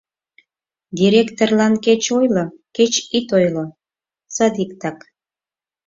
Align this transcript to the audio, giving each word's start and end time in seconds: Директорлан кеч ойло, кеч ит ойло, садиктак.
Директорлан 0.99 1.73
кеч 1.85 2.03
ойло, 2.19 2.45
кеч 2.75 2.93
ит 3.17 3.27
ойло, 3.37 3.65
садиктак. 4.35 4.97